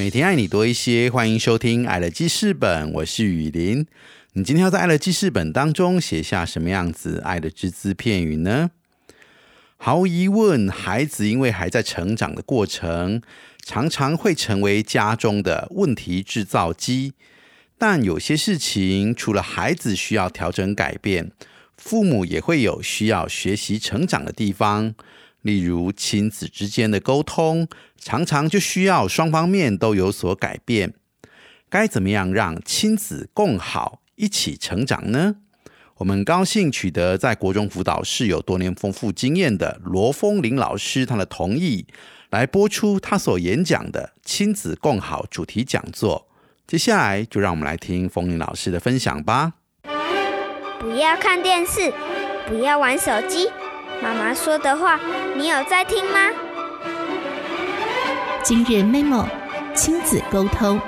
[0.00, 3.86] 每天爱你多一些，欢迎收听《爱的记事本》，我是雨林。
[4.32, 8.70] 你今天要在《爱的记事本》当中写下什么样子爱的只字片语呢？
[9.76, 13.20] 毫无疑问，孩子因为还在成长的过程，
[13.62, 17.12] 常常会成为家中的问题制造机。
[17.76, 21.30] 但有些事情，除了孩子需要调整改变，
[21.76, 24.94] 父母也会有需要学习成长的地方。
[25.42, 27.68] 例如亲子之间的沟通，
[27.98, 30.94] 常常就需要双方面都有所改变。
[31.68, 35.36] 该怎么样让亲子共好，一起成长呢？
[35.98, 41.86] 我们高兴取得在国中辅导室有多年丰富经验的罗峰林老师他的同意，
[42.30, 46.26] 来播出他所演讲的亲子共好主题讲座。
[46.66, 49.52] 接下来就让我们来听峰林老师的分享吧。
[50.78, 51.92] 不要看电视，
[52.48, 53.48] 不要玩手机。
[54.02, 54.98] 妈妈说的话，
[55.36, 56.30] 你有在听吗？
[58.42, 59.26] 今日 memo
[59.74, 60.80] 亲子沟通。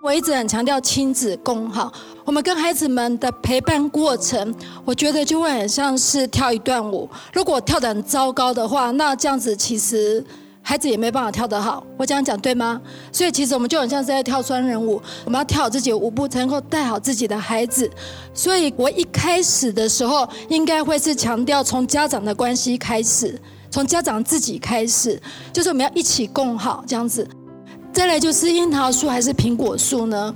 [0.00, 1.92] 我一直很强调亲子共好。
[2.24, 7.10] 我们跟孩子们的陪伴过程，我觉得就会很像是跳一段舞。
[7.32, 10.24] 如果跳得很糟糕的话，那这样子其实。
[10.62, 12.80] 孩子也没办法跳得好，我这样讲对吗？
[13.10, 17.90] 所以其实我们就很像是在跳双人舞，我们要跳好自己的舞步，才能够带好自己的孩子。
[18.32, 25.20] 所以我一开始的时候，应该会是强调从家长的关系开始，从家长自己开始，
[25.52, 27.26] 就是我们要一起共好这样子。
[27.92, 30.32] 再来就是樱桃树还是苹果树呢？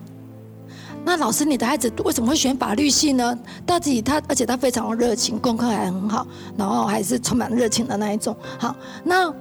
[1.04, 3.38] 那老师，你的孩子为什么会选法律系呢？
[3.64, 6.26] 到底他，而且他非常热情，功课还很好，
[6.56, 8.34] 然后还是充满热情的那一种。
[8.58, 9.32] 好，那。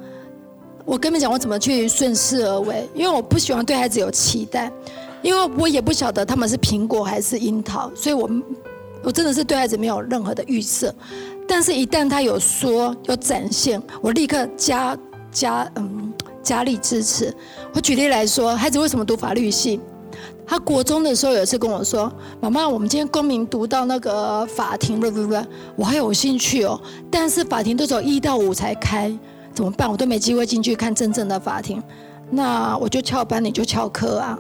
[0.86, 2.88] 我跟你们讲，我怎么去顺势而为？
[2.94, 4.72] 因为我不喜欢对孩子有期待，
[5.22, 8.30] 因为我也不晓得他们是苹果还是樱桃，所以我
[9.04, 10.94] 我真的是对孩子没有任何的预设。
[11.48, 14.98] 但是，一旦他有说有展现，我立刻加
[15.32, 17.34] 加嗯加力支持。
[17.74, 19.80] 我举例来说，孩子为什么读法律系？
[20.46, 22.12] 他国中的时候有一次跟我说
[22.42, 25.36] ：“妈妈，我们今天公民读到那个法庭，不不不，
[25.78, 26.80] 我还有兴趣哦。
[27.10, 29.18] 但是法庭都走一到五才开。”
[29.54, 29.90] 怎么办？
[29.90, 31.82] 我都没机会进去看真正的法庭，
[32.32, 34.38] 那我就翘班，你就翘课啊！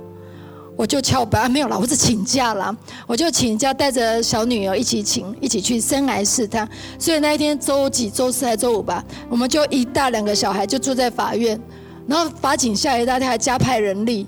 [0.75, 2.75] 我就翘班，没有啦，我是请假啦，
[3.05, 6.67] 我就请假带着小女儿一起请，一起去深来试探。
[6.97, 11.61] 所以那一天周几、周四还周五吧，我们就一大两个小孩就住在法院，
[12.07, 14.25] 然后法警下一大天还加派人力，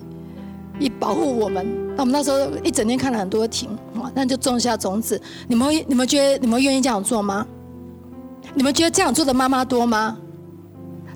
[0.79, 1.65] 以保护我们。
[1.95, 5.19] 那我们那时候一整天看了很多庭，哇那就种下种子。
[5.47, 7.43] 你们会你们觉得你们愿意这样做吗？
[8.53, 10.15] 你们觉得这样做的妈妈多吗？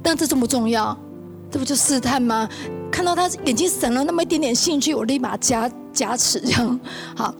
[0.01, 0.97] 但这重不重要？
[1.51, 2.47] 这不就试探吗？
[2.91, 6.79] 看到他眼睛闪了那么一点点兴趣，我立马加加持这样。
[7.17, 7.33] 好，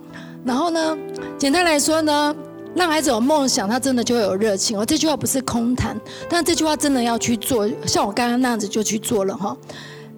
[0.44, 0.98] 然后呢，
[1.38, 2.36] 简单来说呢，
[2.74, 4.80] 让孩子有梦想，他真的就会有热情。
[4.80, 5.96] 哦这句话不是空谈，
[6.28, 7.70] 但这句话真的要去做。
[7.86, 9.56] 像我刚刚那样子就去做了哈。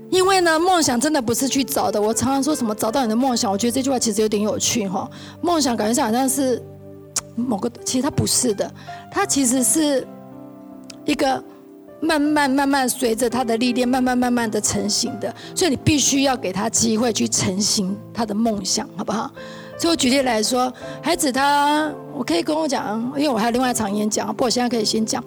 [0.10, 2.02] 因为呢，梦想真的不是去找的。
[2.02, 5.10] 我常常说什么找到你的梦想，我觉得这句话其实有点有趣哈。
[5.42, 6.62] 梦想感觉上好像是
[7.36, 8.74] 某个，其实它不是的，
[9.12, 10.08] 它其实是
[11.04, 11.44] 一个。
[12.02, 19.32] 慢慢慢慢随着他的历练，慢慢慢慢的成型的，所以你必须要给他机会去成型他的梦想，好不好？
[19.78, 25.24] 所以我举例来说，孩子他，我可以跟我讲，因为我还有另外一场演讲，不过我现在可以先讲。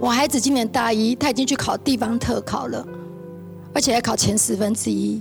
[0.00, 2.86] 我孩子今年大一，他已经去考地方特考了，
[3.74, 5.20] 而且还考前十分之一，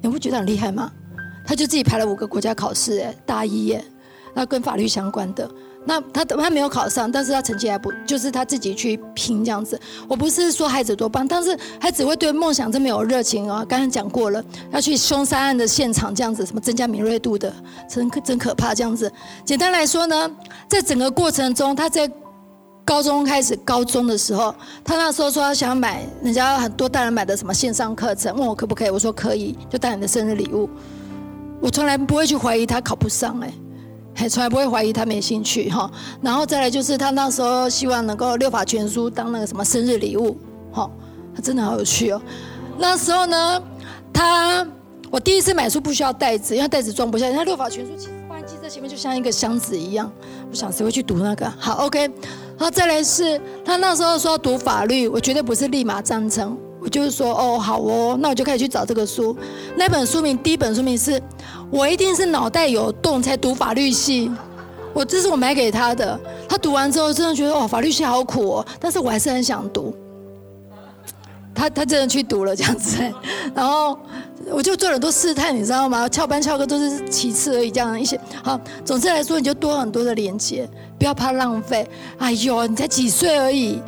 [0.00, 0.90] 你不觉得很厉害吗？
[1.46, 3.84] 他就自己排了五个国家考试，哎，大一耶，
[4.34, 5.50] 那跟法律相关的。
[5.86, 9.80] 那他他没有考上，但是他成绩还不，就是他自己去拼这样子。
[10.08, 13.64] 我不是说孩子多棒，但是孩子会对梦想这么有热情啊。
[13.68, 17.52] 刚刚讲过了，要去凶杀案的现场这样子，什么增加敏锐度的，
[17.88, 19.10] 真可真可怕这样子。
[19.44, 20.30] 简单来说呢，
[20.68, 22.10] 在整个过程中，他在
[22.84, 24.54] 高中开始高中的时候，
[24.84, 30.68] 他那时候说他想买人家很多大人买的什么线上课程，问我可不可以，我说可以，就当你的生日礼物。
[31.60, 33.52] 我从来不会去怀疑他考不上哎。
[34.16, 35.88] 还从来不会怀疑他没兴趣哈，
[36.22, 40.36] 然后再来就是他那时候希望能够六法全书当那个什么生日礼物，
[40.72, 40.90] 哈，
[41.34, 42.20] 他真的好有趣哦。
[42.78, 43.62] 那时候呢，
[44.14, 44.66] 他
[45.10, 47.30] 我第一次买书不需要袋子，因为袋子装不下。
[47.30, 50.10] 那六法全书其实放在机车前面就像一个箱子一样，
[50.50, 51.52] 我想谁会去读那个？
[51.58, 52.00] 好，OK。
[52.00, 59.36] 然后再来是他那时候说要读法律，我绝对不是立马赞成，我就是说哦好哦，那我就开始去找这个书。
[59.76, 61.20] 那本书名第一本书名是，
[61.68, 64.30] 我一定是脑袋有洞才读法律系。
[64.94, 66.18] 我这是我买给他的，
[66.48, 69.92] 他读完之后真的觉得哦法律系好苦哦，但是我还是很想读。
[71.52, 72.98] 他他真的去读了这样子，
[73.52, 73.98] 然后
[74.52, 76.08] 我就做了很多试探，你知道吗？
[76.08, 78.60] 翘班翘课都是其次而已，这样一些好。
[78.84, 80.68] 总之来说，你就多很多的连接，
[81.00, 81.84] 不要怕浪费。
[82.18, 83.82] 哎呦，你才几岁而已，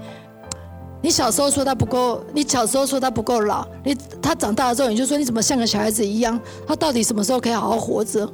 [1.01, 6.39] 你小时候说他不够，你小时候说他不够老，你他长大了之后你就说你怎么像个小孩子一样？
[6.67, 8.29] 他到底什么时候可以好好活着？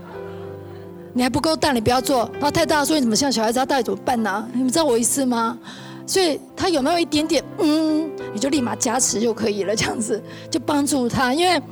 [1.14, 2.28] 你还不够大，你不要做。
[2.34, 3.58] 然后太大说你怎么像小孩子？
[3.58, 4.46] 他到底怎么办呢？
[4.52, 5.58] 你们知道我意思吗？
[6.06, 11.32] 所以他有没有一点点嗯，你就立马加持就可以了，这样子就帮助他。
[11.32, 11.62] 因为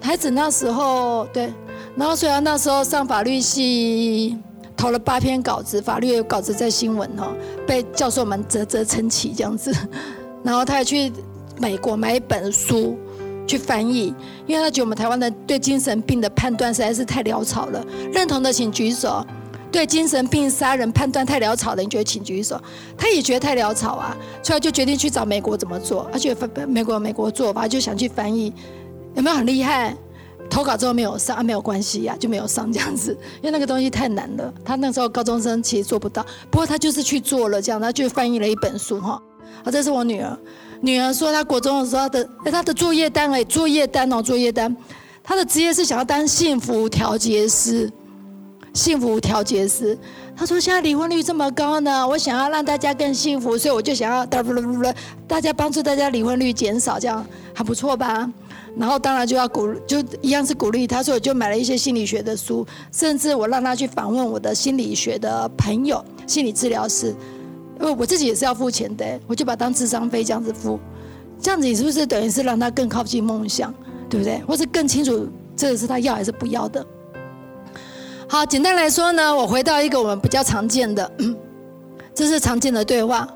[0.00, 1.52] 孩子那时候对，
[1.96, 4.36] 然后虽然那时候上法律系
[4.78, 7.36] 投了八篇稿子，法律稿子在新闻哦，
[7.66, 9.74] 被教授们啧啧称奇这样子。
[10.44, 11.12] 然后他还去
[11.58, 12.96] 美国买一本书
[13.46, 14.14] 去翻译，
[14.46, 17.84] 因为他觉得我们台湾的对精神病的判断实在是太潦草了。
[18.12, 19.22] 认同的请举手。
[19.70, 22.58] 对精神病杀人判断太潦草的，你觉得请举手。
[22.96, 26.08] 他也觉得太潦草啊，所以就决定去找美国怎么做。
[26.10, 26.34] 而且
[26.66, 28.50] 美国美国做法就想去翻译，
[29.14, 29.94] 有没有很厉害？
[30.50, 34.52] 投稿之后没有上啊，没有关系呀，就没有上这样子，因为那个东西太难了。
[34.64, 39.20] 他那时候高中生其实做不到，不过他就是去做了这样，他就翻译了一本书哈。
[39.64, 40.38] 啊，这是我女儿，
[40.80, 44.74] 女儿说她国中的时候她的她的作业单哎，作业单哦，作业单，
[45.22, 47.90] 她的职业是想要当幸福调节师。
[48.74, 49.98] 幸福调节师，
[50.38, 58.30] 他说现在离婚率这么高呢，我想要让大家更幸福，所以我就想要大家帮助大家离婚率减少，这样还不错吧？
[58.76, 67.08] 然后当然就要鼓，就一样是鼓励他，所以我就买了一些心理学的书，甚至我让他去访问我的心理学的朋友、心理治疗师，
[67.80, 70.78] 因为我自己也是要付钱的，我就把当智商费这样子付，
[71.42, 73.74] 这样子你是不是等于是让他更靠近梦想，
[74.08, 74.40] 对不对？
[74.46, 76.86] 或是更清楚这个是他要还是不要的？
[78.30, 81.10] 好，简单来说呢，我回到一个我们比较常见的，
[82.14, 83.26] 这是常见的对话。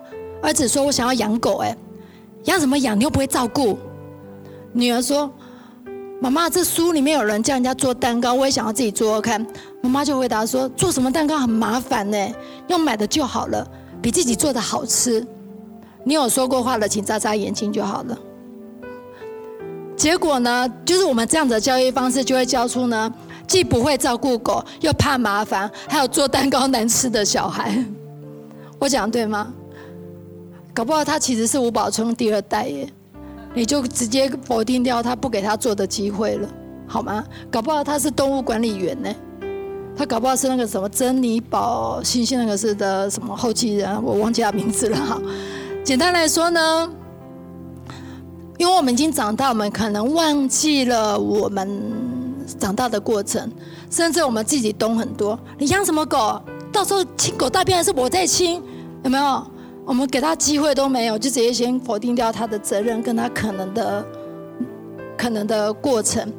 [0.42, 1.74] 儿子说：“我想要养狗，哎，
[2.44, 2.98] 养什么养？
[2.98, 3.78] 你又不会照顾。”
[4.74, 5.32] 女儿说
[6.20, 9.44] ：“妈妈，这书里面有人叫人家做蛋糕，我也想要自己做做看。”
[9.80, 12.18] 妈妈就回答说：“做什么蛋糕很麻烦呢？
[12.68, 13.66] 用买的就好了，
[14.02, 15.26] 比自己做的好吃。
[16.04, 18.18] 你有说过话的，请眨眨眼睛就好了。”
[20.02, 23.14] 结果呢，就是我们这样的教育方式，就会教出呢。
[23.46, 27.84] 既不会照顾狗，又怕麻烦，还有做蛋糕难吃的小孩，
[28.80, 29.54] 我讲对吗？
[30.74, 32.88] 搞不好他其实是吴宝春第二代耶，
[33.54, 36.48] 你就直接否定掉他不给他做的机会了，
[36.88, 37.22] 好吗？
[37.48, 39.14] 搞不好他是动物管理员呢，
[39.96, 45.22] 他搞不好是那个什么珍妮宝星星那个是的什么后继人，我忘记他名字了哈。
[45.84, 46.90] 简单来说呢，
[48.58, 52.12] 因为我们已经长大，我们可能忘记了我们。
[52.58, 53.50] 长大的过程，
[53.88, 55.38] 甚至我们自己懂很多。
[55.58, 56.40] 你养什么狗？
[56.72, 58.60] 到时候亲狗大便还是我在亲，
[59.04, 59.46] 有没有？
[59.86, 64.04] 我们给他机会都没有，就直接先否定掉他的责任跟他可能的
[65.16, 66.30] 可能的过程。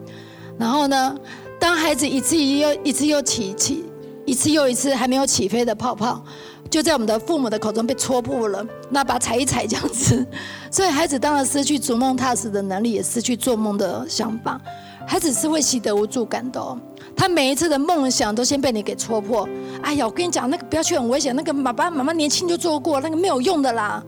[0.58, 1.16] 然后呢，
[1.58, 3.86] 当孩子一次又一次又提起
[4.26, 6.24] 一次又一次还没有起飞的泡泡，
[6.70, 10.26] 就在我们的父母的口中被戳破了，那把踩一踩这样子，
[10.72, 14.60] 所以孩子当然失去逐梦踏实的能力，也失去做梦的想法。
[15.06, 16.80] 孩子是会习得无助感的，哦
[17.16, 19.48] 他每一次的梦想都先被你给戳破。
[19.82, 24.02] 哎呀，我跟你讲，那个不要去很危险，那个爸爸妈妈年轻就做过，那个没有用的啦。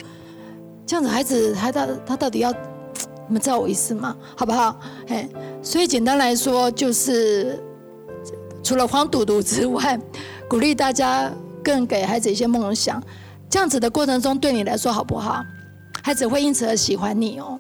[0.88, 2.52] 这样子孩子他他他到底要，
[3.28, 4.16] 你们知道我意思吗？
[4.36, 4.80] 好不好？
[5.10, 5.28] 哎，
[5.62, 7.62] 所以简单来说就是，
[8.66, 9.98] 除了黄赌毒之外，
[10.50, 11.32] 鼓励大家
[11.64, 13.02] 更给孩子一些梦想。
[13.48, 15.46] 这样子的过程中对你来说好不好？
[16.02, 17.60] 孩子会因此而喜欢你哦。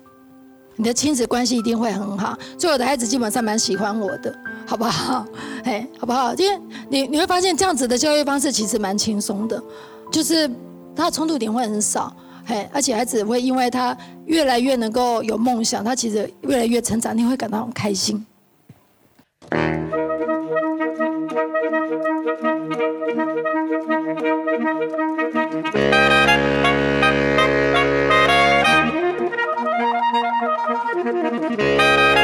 [0.78, 4.36] 你的亲子关系一定会很好，所以我的孩子基本上蛮喜欢我的，
[4.66, 5.24] 好不好？
[5.64, 6.34] 哎，好不好？
[6.34, 6.60] 因为
[6.90, 9.62] 你你会发现这样子的教育方式其实蛮轻松的，
[10.12, 10.50] 就是
[10.96, 12.12] 他的冲突点会很少，
[12.46, 13.96] 嘿，而且孩子会因为他
[14.26, 18.26] 越来越能够有梦想，他其实越来越成长，你会感到很开心。
[24.18, 25.76] Thank
[31.60, 32.15] you.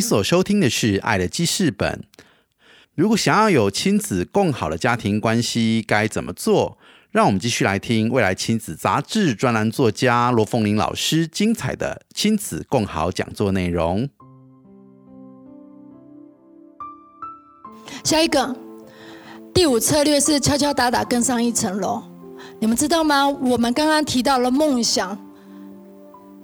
[0.00, 2.02] 你所收听的是《爱的记事本》。
[2.94, 6.78] 如果想要有亲子共好的家庭关系，该怎么做？
[7.10, 14.08] 让我们继续来听未来亲子杂志专栏作家罗凤玲老师精彩的亲子共好讲座内容。
[18.02, 18.56] 下一个
[19.52, 22.02] 第五策略是敲敲打打更上一层楼。
[22.58, 23.28] 你们知道吗？
[23.28, 25.18] 我们刚刚提到了梦想，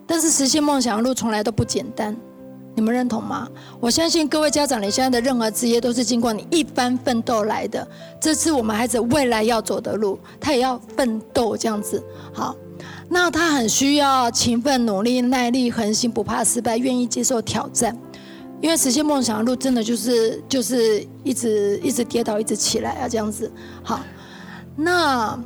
[0.07, 2.15] 但是实现梦想的路从来都不简单。
[2.77, 3.49] 你们认同吗？
[3.81, 7.89] 我相信各位家长，你现在的任何职业都是经过你一番奋斗来的。
[8.21, 12.05] 这是我们孩子未来要走的路，他也要奋斗这样子。
[12.35, 12.55] 好，
[13.09, 17.97] 那他很需要勤奋、努力、耐力、恒心，不怕失败，愿意接受挑战。
[18.61, 23.51] 因为实现梦想的路，真的就是就是一直一直跌倒，一直起来啊，这样子。
[23.83, 24.01] 好，
[24.77, 25.39] 那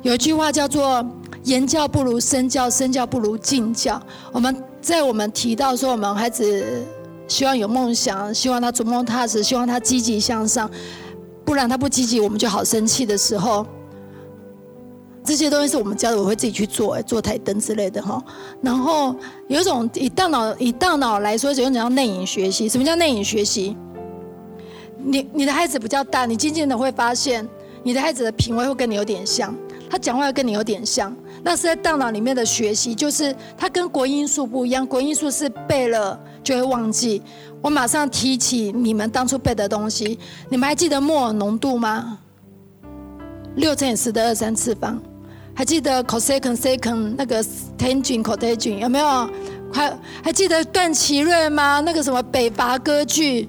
[0.00, 1.06] 有一句话叫做
[1.44, 4.02] “言教不如身教，身教不如敬教”。
[4.32, 4.56] 我们。
[4.88, 6.82] 在我们提到说，我们孩子
[7.26, 10.70] 希望有梦想，希望他逐梦踏实，希望他积极向上，
[11.44, 13.66] 不然他不积极，我们就好生气的时候，
[15.22, 18.18] 这些东西是我们教的，我会自己去做，做台灯之类的哈。
[18.62, 19.14] 然后
[19.48, 22.66] 有一种以大脑以大脑来说，有一种叫内隐学习。
[22.66, 23.76] 什么叫内隐学习？
[24.96, 27.46] 你你的孩子比较大，你渐渐的会发现，
[27.82, 29.54] 你的孩子的品味会跟你有点像，
[29.90, 31.14] 他讲话会跟你有点像。
[31.42, 34.86] 那是在大脑里面的学习，就是它跟国音数不一样。
[34.86, 37.22] 国音数是背了就会忘记，
[37.62, 40.18] 我马上提起你们当初背的东西。
[40.48, 42.18] 你们还记得摩尔浓度吗？
[43.56, 45.00] 六乘以十的二三次方。
[45.54, 47.42] 还记得 cosecant secant 那个
[47.76, 49.30] tangent cotangent 有没有？
[49.72, 49.92] 还
[50.22, 51.80] 还记得段祺瑞吗？
[51.80, 53.48] 那个什么北伐歌剧？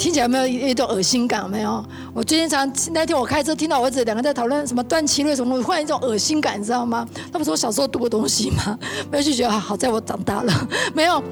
[0.00, 1.48] 听起来有没有一种恶心感？
[1.50, 1.84] 没有。
[2.14, 7.06] 我最近常那天我开车听到我儿子两个在讨论什么断期瑞什么，我忽然一种恶心感，你知道吗？
[7.30, 8.78] 他不是我小时候读过东西吗？
[9.12, 10.68] 没有就觉得好在我长大了。
[10.96, 11.22] 没有。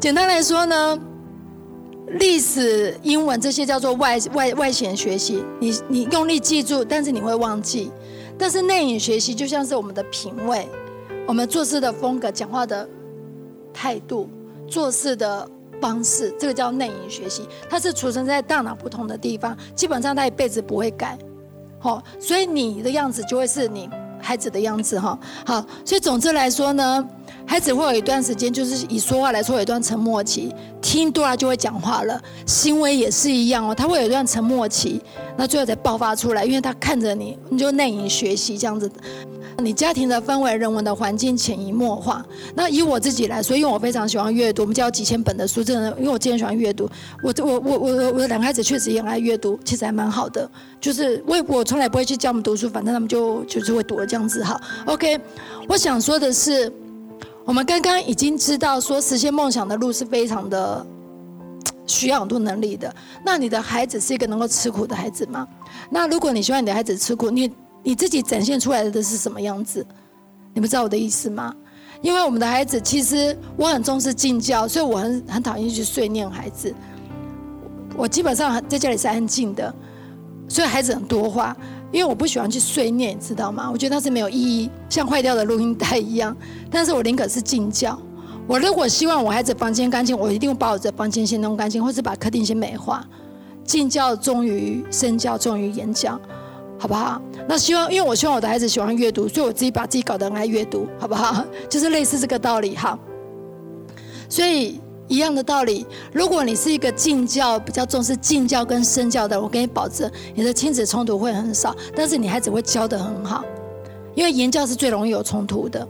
[0.00, 0.98] 简单来说呢，
[2.18, 7.92] 历史、英文这些叫做外外外显学习，你你用力记住，但是你会忘记。
[8.36, 10.68] 但是内隐学习就像是我们的品味，
[11.28, 12.88] 我们做事的风格、讲话的
[13.72, 14.28] 态度、
[14.66, 15.48] 做事的。
[15.80, 21.18] 方式，这个叫内隐学习，它是储存在大脑不同的地方，基本上它一辈子不会改，
[21.78, 23.88] 好，所以你的样子就会是你
[24.20, 25.18] 孩子的样子哈。
[25.44, 27.08] 好，所以总之来说呢，
[27.46, 32.20] 孩子会有一段时间，就是以说话来说，有一段沉默期，听多了就会讲话了。
[32.44, 35.00] 行为也是一样哦，他会有一段沉默期，
[35.36, 38.90] 那最后才爆发出来，因为他看着你，你就内隐学习这样子。
[39.58, 42.22] 你家庭的氛围、人文的环境潜移默化。
[42.54, 46.86] 那以我自己来说，因为我非常喜欢阅读，我们家有几千本的书，真的，因为我今天喜欢阅读。
[47.22, 50.46] 我我我我我的两个孩子确实也很爱阅读，其实还蛮好的。
[50.78, 54.60] 就是我我从来不会去教他们读书，反正他们就就是会读了这样子哈。
[54.84, 55.18] OK，
[55.68, 56.70] 我想说的是。
[57.46, 60.84] 我们刚刚已经知道，说实现梦想的路是非常的
[61.86, 62.92] 需要很多能力的。
[63.24, 65.46] 那你的孩子是一个能够吃苦的孩子吗？
[65.88, 67.48] 那如果你希望你的孩子吃苦，你
[67.84, 69.86] 你自己展现出来的是什么样子？
[70.54, 71.54] 你不知道我的意思吗？
[72.02, 76.74] 因为我们的孩子，其实我很重视敬教，所以我很很讨厌去碎念孩子。
[77.96, 79.72] 我基本上在家里是安静的，
[80.48, 81.56] 所以孩子很多话。
[81.96, 83.70] 因为我不喜欢去碎念，知道吗？
[83.72, 86.36] 我觉得那是没有意义，像坏掉的录音带一样。
[86.70, 87.98] 但是我宁可是静教。
[88.46, 93.02] 我如果希望我孩子房间干净，我一定会把我的房间先弄干净，或是把客厅先美化。
[93.64, 96.20] 静教重于身教，重于言教，
[96.78, 97.18] 好不好？
[97.48, 101.42] 那希望，因为我希望我的孩子喜欢阅读，所以我自己把自己搞得很爱阅读，好不好？
[101.66, 102.98] 就是类似这个道理哈。
[104.28, 104.82] 所以。
[105.08, 113.44] 一样的道理，如果你是一个敬教比较重视敬教跟身教的，我给你保证，你的亲子冲突会很少，但是你孩子会教得很好，
[114.14, 115.86] 因为言教是最容易有冲突的。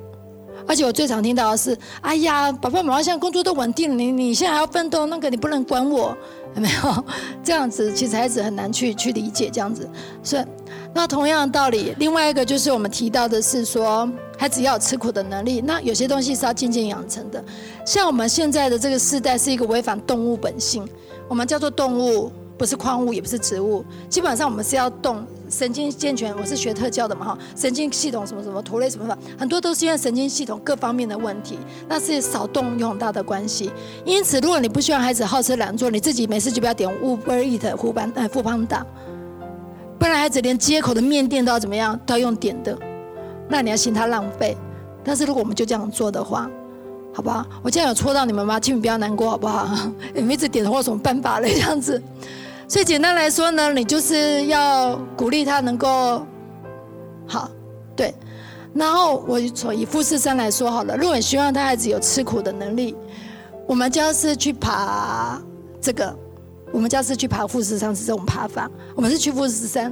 [0.69, 6.17] 而且我最常听到的是：“哎呀，爸爸妈妈现在工作都稳定了，你你现在还要奋斗，那个你不能管我，
[6.57, 7.05] 有没有？”
[7.45, 9.89] 这样子其实孩子很难去去理解这样子。
[10.25, 10.45] 所以，
[10.97, 15.61] 那同样的道理，另外一个就是我们提到的是说，孩子要有吃苦的能力。
[15.61, 17.45] 那有些东西是要渐渐养成的。
[17.85, 20.89] 像我们现在的这个时代是一个违反动物本性，
[21.29, 25.23] 我们叫做动物，不是矿物，也不是植物，基本上我们是要动。
[25.51, 33.71] 神经健全，我是学特教的嘛哈，神经系统什么什么图类什么的，很多都是因为神经系统各方面的问题，那是少动有很大的关系。
[34.05, 38.85] 因此，如果你不希望孩子好吃懒做，你自己没事就不要点 Uber Eat 富邦呃富邦达，
[39.99, 42.77] 不然孩子连接口的面店都要怎么样都要用点的，
[43.49, 44.57] 那你要嫌他浪费。
[45.05, 46.51] 但是如果我们就这样做的话，
[47.15, 47.47] 好不好？
[47.63, 48.61] 我这样有戳到你们吗？
[48.61, 49.69] 请你不要难过好不好？
[50.15, 51.55] 你们一直点的话有什么办法嘞？
[51.55, 52.03] 这样子。
[52.69, 56.27] 所以简单来说呢，你就是要鼓励他能够
[57.27, 57.49] 好，
[57.95, 58.13] 对。
[58.75, 62.95] 然后我从以富士山来说好了，如果你希望他孩子有吃苦的能力，
[63.67, 65.41] 我们家是去爬
[65.81, 66.15] 这个，
[66.77, 68.71] 我们家是去爬富士山是这种爬法。
[68.95, 69.91] 我们是去富士山，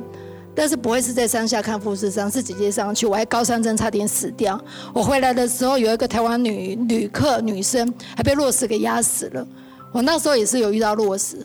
[0.54, 3.06] 但是不会是在山下看富士山，是直接上去。
[3.06, 4.62] 我还高山症差点死掉。
[4.92, 9.46] 我回来的时候有一个台湾女旅客女生还被落石给压死了。
[9.92, 11.38] 我那时候也是有遇到落石，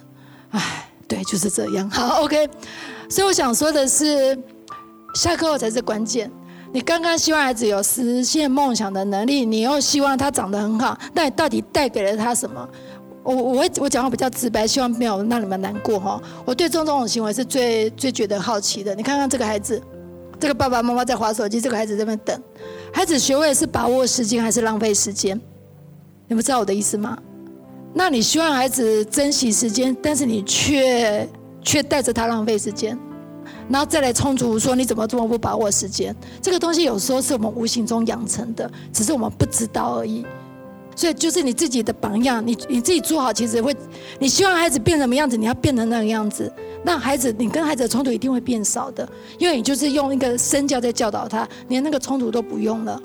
[0.49, 0.86] 唉。
[1.08, 1.89] 对，就是这样。
[1.89, 2.47] 好，OK。
[3.10, 4.38] 所以我想说的是，
[5.15, 6.30] 下课后才是关键。
[6.71, 12.69] 你刚刚希望孩子有实现梦想的能力，你又希望他长得很好，那你到底带给了他什么？
[13.23, 16.21] 我我我讲话比较直白，希望没有让你们难过哈。
[16.45, 18.95] 我对这种这种行为是最最觉得好奇的。
[18.95, 19.82] 你看看这个孩子，
[20.39, 22.41] 这个爸爸妈妈在划手机，这个孩子在那边等。
[22.93, 25.39] 孩子学会是把握时间还是浪费时间？
[26.27, 27.17] 你们知道我的意思吗？
[27.93, 31.27] 那你希望孩子珍惜时间，但是你却
[31.62, 32.97] 却带着他浪费时间，
[33.67, 36.15] 然后再来充足说你怎么这么不把握时间？
[36.41, 40.25] 这个东西有时候是我们无形中养成的，只是我们不知道而已。
[41.00, 43.74] 所以就是你自己的榜样，你你自己做好，其实会，
[44.20, 46.52] 你希望孩子变什么样子，你要变成那个样子，
[46.84, 49.08] 那孩子你跟孩子的冲突一定会变少的，
[49.38, 53.02] 因为你就是用一个身教在教导他，连那个冲突都不用了。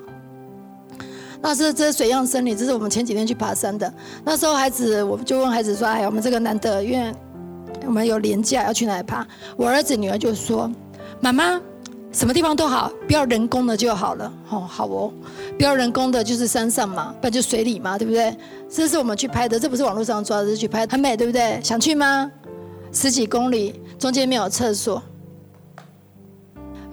[1.41, 3.93] 那是这水样生理，这是我们前几天去爬山的。
[4.25, 7.13] 那时候孩子，我就问孩子说：“哎，我们这个难得，因为
[7.85, 10.69] 我们有年假，要去哪里爬？”我儿子女儿就说
[11.21, 11.61] ：“妈妈，
[12.15, 15.11] 什么地方都好，不要人工的就好了。”哦，好哦，
[15.57, 18.33] 不要人工的，就是山上嘛，不然就水里嘛，对不对？
[18.69, 21.59] 这是我们去拍的，这不是网络上抓的，是去拍，很美，对不对？
[21.61, 22.31] 想去吗？
[22.93, 25.03] 十几公里，中间没有厕所。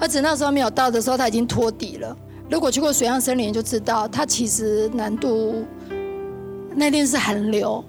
[0.00, 2.16] 儿子那时候没有到的时候，他已经托底了。
[2.50, 5.64] 如果去过水漾森林，就知道它其实难度
[6.74, 7.82] 那天是寒流，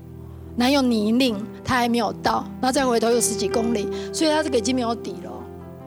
[0.55, 5.31] 然后有泥泞，它还没有到，然后再回头又十几公里，所以它这个已经没有底了，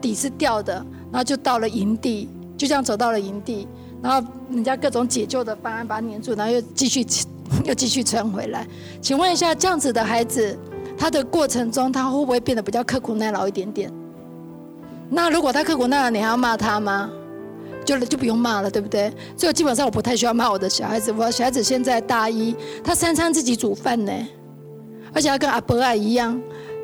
[0.01, 3.67] 底是掉的，然后就到了营地，就这样走到了营地，
[4.01, 7.05] 然后人家各种解救的方案把他黏住，然后又继续
[7.65, 8.67] 又继续穿回来。
[9.01, 10.57] 请问一下，这样子的孩子，
[10.97, 13.91] 他的过程中他会不会变得比较刻苦耐劳一点点？
[15.09, 17.09] 那如果他刻苦耐劳，你还要骂他吗？
[17.85, 19.09] 就就不用骂了，对不对？
[19.37, 21.09] 所以基本上我不太需要骂我的小孩子。
[21.13, 24.11] 我小孩子现在大一，他三餐自己煮饭呢，
[25.13, 26.37] 而且他跟阿伯啊一样，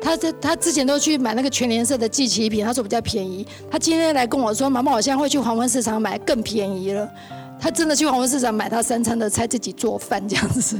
[0.04, 3.46] 他他他之前都去买那个全联社的寄奇品，他说比较便宜。
[3.70, 7.10] 他今天来跟我说，妈妈，我现在会去黄昏市场买更便宜了。
[7.58, 10.76] 他真的去黄昏市场买他三餐的菜，自己做饭这样子，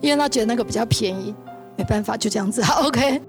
[0.00, 1.34] 因为他觉得那个比较便宜。
[1.76, 2.62] 没办法，就这样子。
[2.64, 3.20] 好，OK。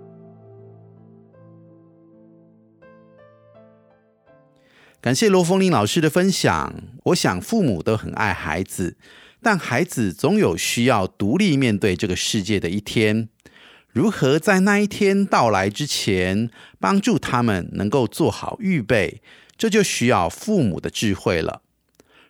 [5.02, 6.72] 感谢罗凤玲老师的分享。
[7.06, 8.96] 我想父母都很爱孩子，
[9.42, 13.30] 但孩子总有需要独立面对这个世界的一天。
[13.94, 16.50] 如何在那一天到来之前，
[16.80, 19.22] 帮助他们能够做好预备，
[19.58, 21.62] 这就需要父母的智慧了。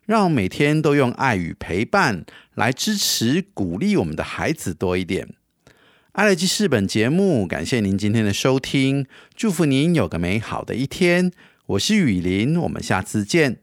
[0.06, 5.30] 让每天都用爱与陪伴来支持、鼓励我们的孩子多一点。
[6.14, 11.32] 爱乐记事本节目，感谢您今天的收听，祝福您有个美好的一天。
[11.68, 13.61] 我是雨林，我们下次见。